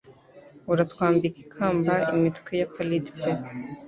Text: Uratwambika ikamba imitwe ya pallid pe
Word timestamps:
Uratwambika 0.71 1.37
ikamba 1.45 1.93
imitwe 2.13 2.51
ya 2.59 2.67
pallid 2.75 3.05
pe 3.19 3.29